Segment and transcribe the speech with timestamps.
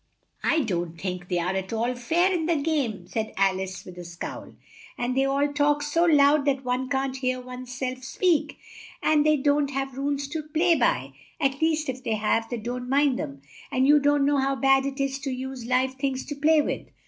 [0.43, 3.99] "I don't think they are at all fair in the game," said Al ice with
[3.99, 4.55] a scowl;
[4.97, 8.57] "and they all talk so loud that one can't hear one's self speak
[9.03, 12.89] and they don't have rules to play by; at least if they have, they don't
[12.89, 15.93] mind them and you don't know how bad it is to have to use live
[15.93, 16.87] things to play with.